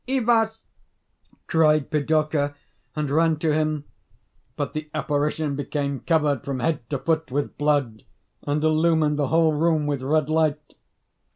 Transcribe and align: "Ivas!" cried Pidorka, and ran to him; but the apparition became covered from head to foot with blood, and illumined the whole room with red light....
"Ivas!" 0.09 0.65
cried 1.45 1.91
Pidorka, 1.91 2.55
and 2.95 3.11
ran 3.11 3.37
to 3.37 3.53
him; 3.53 3.83
but 4.55 4.73
the 4.73 4.89
apparition 4.95 5.55
became 5.55 5.99
covered 5.99 6.43
from 6.43 6.59
head 6.59 6.89
to 6.89 6.97
foot 6.97 7.29
with 7.29 7.55
blood, 7.59 8.01
and 8.41 8.63
illumined 8.63 9.19
the 9.19 9.27
whole 9.27 9.53
room 9.53 9.85
with 9.85 10.01
red 10.01 10.27
light.... 10.27 10.73